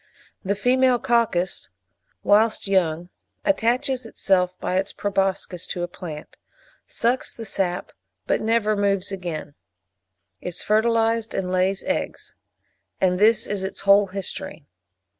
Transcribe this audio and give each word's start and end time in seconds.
The 0.43 0.55
female 0.55 0.97
coccus, 0.97 1.69
whilst 2.23 2.65
young, 2.67 3.09
attaches 3.45 4.03
itself 4.03 4.59
by 4.59 4.77
its 4.77 4.91
proboscis 4.91 5.67
to 5.67 5.83
a 5.83 5.87
plant; 5.87 6.37
sucks 6.87 7.31
the 7.31 7.45
sap, 7.45 7.91
but 8.25 8.41
never 8.41 8.75
moves 8.75 9.11
again; 9.11 9.53
is 10.41 10.63
fertilised 10.63 11.35
and 11.35 11.51
lays 11.51 11.83
eggs; 11.83 12.33
and 12.99 13.19
this 13.19 13.45
is 13.45 13.63
its 13.63 13.81
whole 13.81 14.07
history. 14.07 14.65